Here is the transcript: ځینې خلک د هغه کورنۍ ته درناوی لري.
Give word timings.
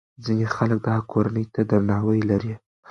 ځینې 0.23 0.45
خلک 0.55 0.79
د 0.83 0.87
هغه 0.95 1.07
کورنۍ 1.11 1.45
ته 1.53 1.61
درناوی 1.69 2.19
لري. 2.29 2.53